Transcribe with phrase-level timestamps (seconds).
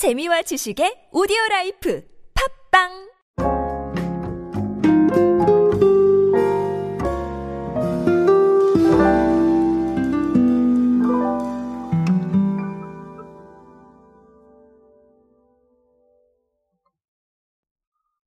[0.00, 2.02] 재미와 지식의 오디오 life
[2.72, 2.88] 팟빵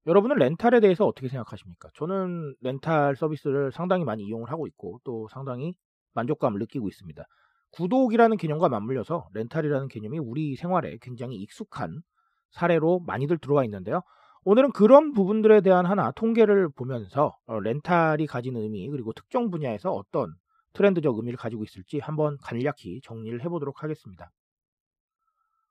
[0.06, 1.90] 여러분은 렌탈에 대해서 어떻게 생각하십니까?
[1.96, 5.74] 저는 렌탈 서비스를 상당히 많이 이용을 하고 있고 또 상당히
[6.14, 7.26] 만족감을 느끼고 있습니다.
[7.74, 12.02] 구독이라는 개념과 맞물려서 렌탈이라는 개념이 우리 생활에 굉장히 익숙한
[12.52, 14.02] 사례로 많이들 들어와 있는데요.
[14.46, 20.34] 오늘은 그런 부분들에 대한 하나 통계를 보면서 어, 렌탈이 가진 의미 그리고 특정 분야에서 어떤
[20.74, 24.32] 트렌드적 의미를 가지고 있을지 한번 간략히 정리를 해보도록 하겠습니다.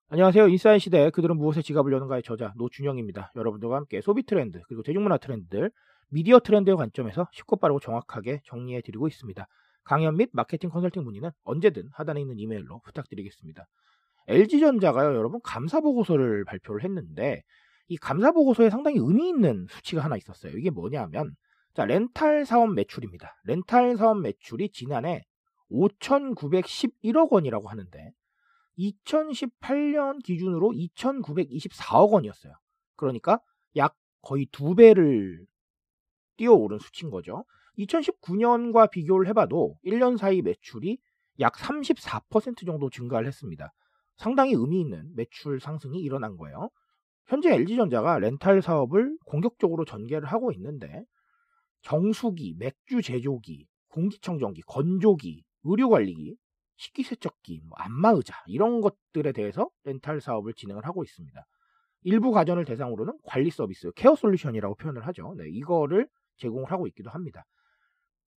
[0.09, 0.49] 안녕하세요.
[0.49, 3.33] 인싸의 시대 그들은 무엇에 지갑을 여는가의 저자 노준영입니다.
[3.37, 5.71] 여러분들과 함께 소비 트렌드 그리고 대중문화 트렌드들
[6.11, 9.47] 미디어 트렌드의 관점에서 쉽고 빠르고 정확하게 정리해 드리고 있습니다.
[9.85, 13.67] 강연 및 마케팅 컨설팅 문의는 언제든 하단에 있는 이메일로 부탁드리겠습니다.
[14.29, 17.43] LG전자가요, 여러분 감사 보고서를 발표를 했는데
[17.89, 20.57] 이 감사 보고서에 상당히 의미 있는 수치가 하나 있었어요.
[20.57, 21.35] 이게 뭐냐면
[21.75, 23.35] 자, 렌탈 사업 매출입니다.
[23.45, 25.25] 렌탈 사업 매출이 지난해
[25.71, 28.13] 5,911억 원이라고 하는데
[28.79, 32.53] 2018년 기준으로 2,924억 원이었어요.
[32.97, 33.41] 그러니까
[33.77, 35.45] 약 거의 두 배를
[36.37, 37.45] 뛰어오른 수치인 거죠.
[37.79, 40.99] 2019년과 비교를 해봐도 1년 사이 매출이
[41.41, 43.73] 약 34% 정도 증가를 했습니다.
[44.17, 46.71] 상당히 의미 있는 매출 상승이 일어난 거예요.
[47.27, 51.05] 현재 LG전자가 렌탈 사업을 공격적으로 전개를 하고 있는데
[51.83, 56.37] 정수기, 맥주 제조기, 공기청정기, 건조기, 의료관리기,
[56.77, 61.45] 식기세척기, 뭐 안마의자 이런 것들에 대해서 렌탈 사업을 진행을 하고 있습니다.
[62.05, 65.35] 일부 가전을 대상으로는 관리 서비스, care solution이라고 표현을 하죠.
[65.37, 67.45] 네, 이거를 제공을 하고 있기도 합니다.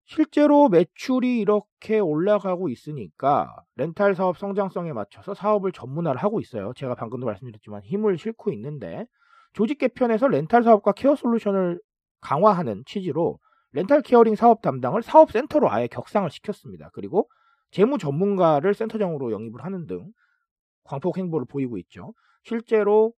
[0.06, 6.74] 실제로 매출이 이렇게 올라가고 있으니까 렌탈 사업 성장성에 맞춰서 사업을 전문화를 하고 있어요.
[6.76, 9.06] 제가 방금도 말씀드렸지만 힘을 싣고 있는데
[9.54, 11.80] 조직 개편에서 렌탈 사업과 care solution을
[12.22, 13.40] 강화하는 취지로
[13.72, 16.90] 렌탈 caring 사업 담당을 사업 센터로 아예 격상을 시켰습니다.
[16.94, 17.30] 그리고
[17.72, 20.12] 재무 전문가를 센터장으로 영입을 하는 등
[20.84, 22.14] 광폭 행보를 보이고 있죠.
[22.44, 23.14] 실제로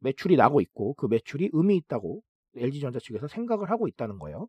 [0.00, 2.22] 매출이 나고 있고 그 매출이 의미 있다고
[2.56, 4.48] LG전자 측에서 생각을 하고 있다는 거예요.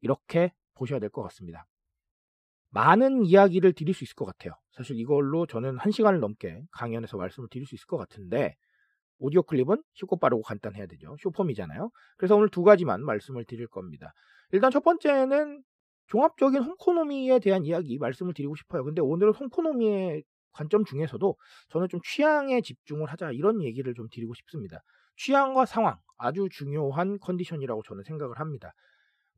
[0.00, 1.66] 이렇게 보셔야 될 것 같습니다.
[2.70, 4.54] 많은 이야기를 드릴 수 있을 것 같아요.
[4.72, 8.56] 사실 이걸로 저는 한 시간을 넘게 강연에서 말씀을 드릴 수 있을 것 같은데
[9.18, 11.16] 오디오 클립은 쉽고 빠르고 간단해야 되죠.
[11.20, 11.90] 쇼폼이잖아요.
[12.16, 14.12] 그래서 오늘 두 가지만 말씀을 드릴 겁니다.
[14.52, 15.62] 일단 첫 번째는
[16.08, 18.84] 종합적인 홈코노미에 대한 이야기 말씀을 드리고 싶어요.
[18.84, 21.36] 근데 오늘은 홈코노미의 관점 중에서도
[21.70, 24.82] 저는 좀 취향에 집중을 하자 이런 얘기를 좀 드리고 싶습니다.
[25.16, 28.72] 취향과 상황 아주 중요한 컨디션이라고 저는 생각을 합니다.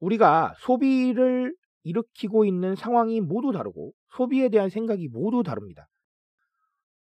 [0.00, 5.88] 우리가 소비를 일으키고 있는 상황이 모두 다르고 소비에 대한 생각이 모두 다릅니다.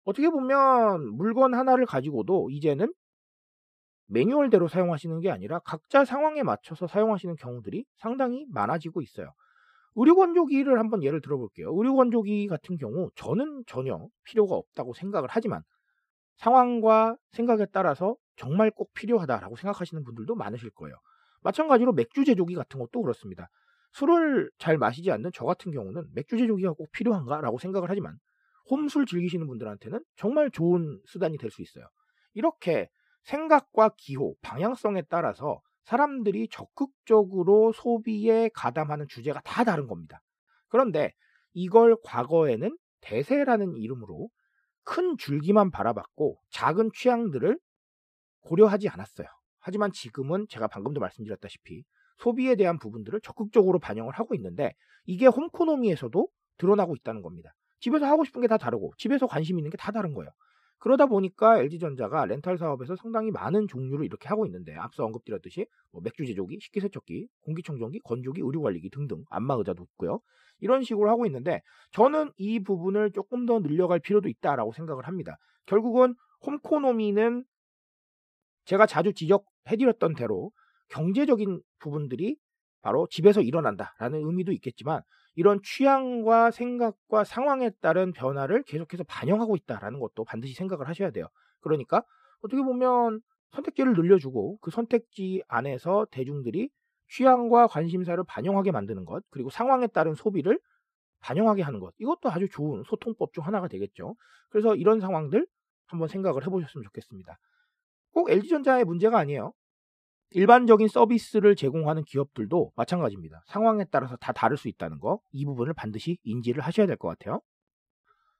[0.05, 2.93] 어떻게 보면 물건 하나를 가지고도 이제는
[4.07, 9.33] 매뉴얼대로 사용하시는 게 아니라 각자 상황에 맞춰서 사용하시는 경우들이 상당히 많아지고 있어요.
[9.95, 11.73] 의료 건조기를 한번 예를 들어볼게요.
[11.77, 15.63] 의료 건조기 같은 경우 저는 전혀 필요가 없다고 생각을 하지만
[16.39, 20.97] 상황과 생각에 따라서 정말 꼭 필요하다라고 생각하시는 분들도 많으실 거예요.
[21.43, 23.49] 마찬가지로 맥주 제조기 같은 것도 그렇습니다.
[23.93, 28.17] 술을 잘 마시지 않는 저 같은 경우는 맥주 제조기가 꼭 필요한가라고 생각을 하지만
[28.71, 31.85] 홈술 즐기시는 분들한테는 정말 좋은 수단이 될 수 있어요.
[32.35, 32.89] 이렇게
[33.25, 40.21] 생각과 기호, 방향성에 따라서 사람들이 적극적으로 소비에 가담하는 주제가 다 다른 겁니다.
[40.69, 41.13] 그런데
[41.53, 44.29] 이걸 과거에는 대세라는 이름으로
[44.85, 47.59] 큰 줄기만 바라봤고 작은 취향들을
[48.43, 49.27] 고려하지 않았어요.
[49.61, 51.85] 하지만 지금은 제가 방금도 말씀드렸다시피
[52.19, 54.73] 소비에 대한 부분들을 적극적으로 반영을 하고 있는데
[55.07, 56.29] 이게 홈코노미에서도
[56.59, 57.55] 드러나고 있다는 겁니다.
[57.81, 60.31] 집에서 하고 싶은 게 다 다르고 집에서 관심 있는 게 다 다른 거예요.
[60.79, 66.25] 그러다 보니까 LG전자가 렌탈 사업에서 상당히 많은 종류를 이렇게 하고 있는데 앞서 언급드렸듯이 뭐 맥주
[66.27, 70.21] 제조기, 식기세척기, 공기청정기, 건조기, 의료관리기 등등 안마의자도 있고요.
[70.59, 71.61] 이런 식으로 하고 있는데
[71.93, 75.37] 저는 이 부분을 조금 더 늘려갈 필요도 있다라고 생각을 합니다.
[75.67, 76.15] 결국은
[76.47, 77.45] 홈코노미는
[78.65, 80.51] 제가 자주 지적 해드렸던 대로
[80.89, 82.37] 경제적인 부분들이
[82.83, 85.03] 바로 집에서 일어난다라는 의미도 있겠지만
[85.35, 91.27] 이런 취향과 생각과 상황에 따른 변화를 계속해서 반영하고 있다라는 것도 반드시 생각을 하셔야 돼요.
[91.61, 92.03] 그러니까
[92.43, 93.21] 어떻게 보면
[93.53, 96.71] 선택지를 늘려주고 그 선택지 안에서 대중들이
[97.09, 100.61] 취향과 관심사를 반영하게 만드는 것, 그리고 상황에 따른 소비를
[101.21, 101.93] 반영하게 하는 것.
[101.99, 104.15] 이것도 아주 좋은 소통법 중 하나가 되겠죠.
[104.49, 105.47] 그래서 이런 상황들
[105.87, 107.39] 한번 생각을 해보셨으면 좋겠습니다.
[108.13, 109.53] 꼭 LG전자의 문제가 아니에요.
[110.31, 113.43] 일반적인 서비스를 제공하는 기업들도 마찬가지입니다.
[113.47, 117.41] 상황에 따라서 다 다를 수 있다는 거, 이 부분을 반드시 인지를 하셔야 될 것 같아요.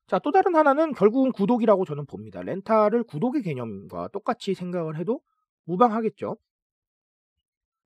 [0.07, 2.43] 자, 또 다른 하나는 결국은 구독이라고 저는 봅니다.
[2.43, 5.21] 렌탈을 구독의 개념과 똑같이 생각을 해도
[5.65, 6.37] 무방하겠죠.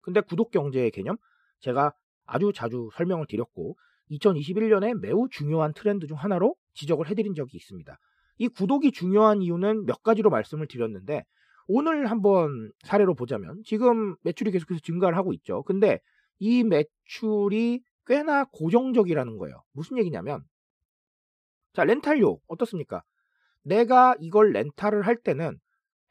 [0.00, 1.16] 근데 구독 경제의 개념
[1.60, 1.92] 제가
[2.26, 3.76] 아주 자주 설명을 드렸고
[4.10, 7.98] 2021년에 매우 중요한 트렌드 중 하나로 지적을 해드린 적이 있습니다.
[8.38, 11.24] 이 구독이 중요한 이유는 몇 가지로 말씀을 드렸는데
[11.66, 15.62] 오늘 한번 사례로 보자면 지금 매출이 계속해서 증가를 하고 있죠.
[15.62, 16.00] 근데
[16.38, 19.62] 이 매출이 꽤나 고정적이라는 거예요.
[19.72, 20.44] 무슨 얘기냐면
[21.72, 23.02] 자 렌탈료 어떻습니까?
[23.62, 25.58] 내가 이걸 렌탈을 할 때는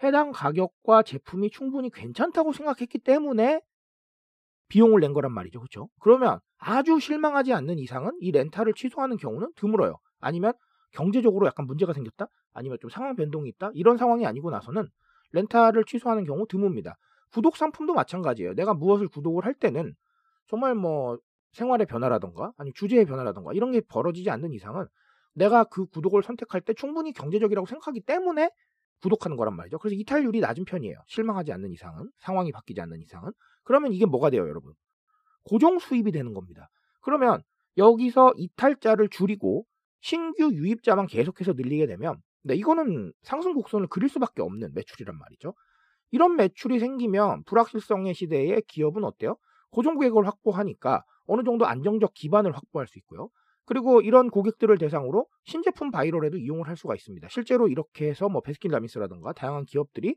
[0.02, 3.62] 해당 가격과 제품이 충분히 괜찮다고 생각했기 때문에
[4.70, 5.60] 비용을 낸 거란 말이죠.
[5.60, 5.90] 그렇죠?
[6.00, 10.00] 그러면 아주 실망하지 않는 이상은 이 렌탈을 취소하는 경우는 드물어요.
[10.20, 10.54] 아니면
[10.92, 12.28] 경제적으로 약간 문제가 생겼다?
[12.54, 13.72] 아니면 좀 상황 변동이 있다?
[13.74, 14.90] 이런 상황이 아니고 나서는
[15.34, 16.94] 렌탈을 취소하는 경우 드뭅니다.
[17.32, 18.54] 구독 상품도 마찬가지예요.
[18.54, 19.94] 내가 무엇을 구독을 할 때는
[20.48, 21.18] 정말 뭐
[21.52, 24.86] 생활의 변화라던가 아니 주제의 변화라던가 이런 게 벌어지지 않는 이상은
[25.34, 28.50] 내가 그 구독을 선택할 때 충분히 경제적이라고 생각하기 때문에
[29.02, 29.80] 구독하는 거란 말이죠.
[29.80, 30.98] 그래서 이탈률이 낮은 편이에요.
[31.08, 33.32] 실망하지 않는 이상은 상황이 바뀌지 않는 이상은
[33.64, 34.74] 그러면 이게 뭐가 돼요, 여러분?
[35.44, 36.70] 고정 수입이 되는 겁니다.
[37.02, 37.42] 그러면
[37.78, 39.66] 여기서 이탈자를 줄이고
[40.02, 45.54] 신규 유입자만 계속해서 늘리게 되면 네, 이거는 상승 곡선을 그릴 수밖에 없는 매출이란 말이죠.
[46.12, 49.38] 이런 매출이 생기면 불확실성의 시대에 기업은 어때요?
[49.72, 53.30] 고정 고객을 확보하니까 어느 정도 안정적 기반을 확보할 수 있고요.
[53.66, 57.28] 그리고 이런 고객들을 대상으로 신제품 viral에도 이용을 할 수가 있습니다.
[57.30, 60.16] 실제로 이렇게 해서 뭐 베스킨라빈스라든가 다양한 기업들이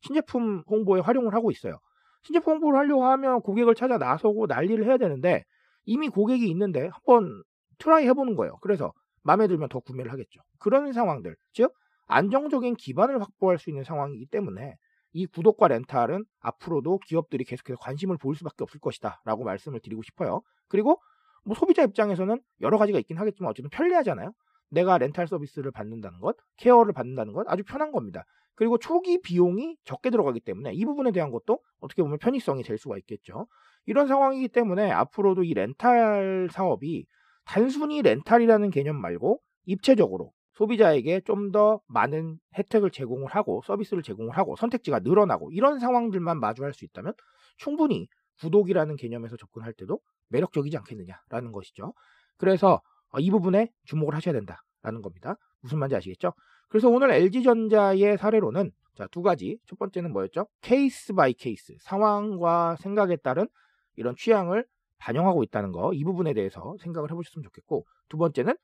[0.00, 1.78] 신제품 홍보에 활용을 하고 있어요.
[2.22, 5.44] 신제품 홍보를 하려고 하면 고객을 찾아 나서고 난리를 해야 되는데
[5.84, 7.42] 이미 고객이 있는데 한번
[7.78, 8.56] try 해보는 거예요.
[8.62, 8.92] 그래서
[9.26, 10.40] 마음에 들면 더 구매를 하겠죠.
[10.60, 11.72] 그런 상황들, 즉
[12.06, 14.76] 안정적인 기반을 확보할 수 있는 상황이기 때문에
[15.12, 20.42] 이 구독과 렌탈은 앞으로도 기업들이 계속해서 관심을 보일 수밖에 없을 것이다 라고 말씀을 드리고 싶어요.
[20.68, 21.00] 그리고
[21.44, 24.32] 뭐 소비자 입장에서는 여러 가지가 있긴 하겠지만 어쨌든 편리하잖아요.
[24.70, 28.24] 내가 렌탈 서비스를 받는다는 것, care를 받는다는 것 아주 편한 겁니다.
[28.54, 32.96] 그리고 초기 비용이 적게 들어가기 때문에 이 부분에 대한 것도 어떻게 보면 편의성이 될 수가
[32.98, 33.46] 있겠죠.
[33.86, 37.06] 이런 상황이기 때문에 앞으로도 이 렌탈 사업이
[37.46, 44.56] 단순히 렌탈이라는 개념 말고 입체적으로 소비자에게 좀 더 많은 혜택을 제공을 하고 서비스를 제공을 하고
[44.56, 47.14] 선택지가 늘어나고 이런 상황들만 마주할 수 있다면
[47.56, 48.08] 충분히
[48.40, 51.94] 구독이라는 개념에서 접근할 때도 매력적이지 않겠느냐라는 것이죠.
[52.36, 55.36] 그래서 어, 이 부분에 주목을 하셔야 된다라는 겁니다.
[55.60, 56.32] 무슨 말인지 아시겠죠?
[56.68, 59.58] 그래서 오늘 LG전자의 사례로는 자, 두 가지.
[59.66, 60.46] 첫 번째는 뭐였죠?
[60.62, 61.74] case by case.
[61.80, 63.46] 상황과 생각에 따른
[63.94, 64.66] 이런 취향을
[64.98, 65.92] 반영하고 있다는 거.
[65.92, 67.86] 이 부분에 대해서 생각을 해보셨으면 좋겠고.
[68.08, 68.56] 두 번째는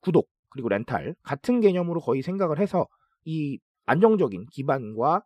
[0.00, 1.14] 구독, 그리고 렌탈.
[1.22, 2.86] 같은 개념으로 거의 생각을 해서
[3.24, 5.22] 이 안정적인 기반과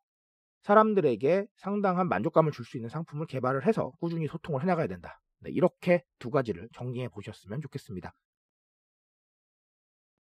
[0.63, 5.21] 사람들에게 상당한 만족감을 줄 수 있는 상품을 개발을 해서 꾸준히 소통을 해나가야 된다.
[5.41, 8.13] 네, 이렇게 두 가지를 정리해 보셨으면 좋겠습니다.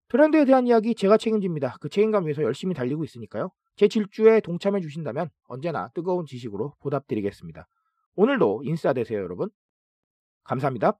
[0.08, 1.76] 트렌드에 대한 이야기 제가 책임집니다.
[1.80, 3.50] 그 책임감 위해서 열심히 달리고 있으니까요.
[3.74, 7.66] 제 질주에 동참해 주신다면 언제나 뜨거운 지식으로 보답드리겠습니다.
[8.14, 9.50] 오늘도 인싸 되세요, 여러분.
[10.46, 10.98] 감사합니다.